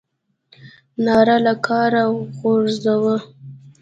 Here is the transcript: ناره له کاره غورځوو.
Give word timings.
ناره 1.05 1.37
له 1.45 1.53
کاره 1.67 2.03
غورځوو. 2.37 3.15